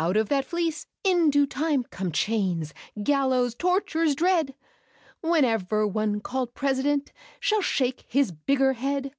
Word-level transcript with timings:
Out 0.00 0.16
of 0.16 0.28
that 0.30 0.44
fleece, 0.44 0.88
in 1.04 1.30
due 1.30 1.46
time, 1.46 1.84
come 1.84 2.10
Chains, 2.10 2.74
gallows, 3.00 3.54
tortures 3.54 4.16
dread. 4.16 4.56
Whenever 5.20 5.86
one 5.86 6.20
called 6.20 6.54
president 6.54 7.12
Shall 7.38 7.62
shake 7.62 8.04
his 8.08 8.32
bigger 8.32 8.72
head. 8.72 9.12